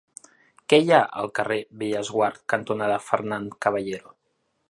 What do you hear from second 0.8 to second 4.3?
hi ha al carrer Bellesguard cantonada Fernán Caballero?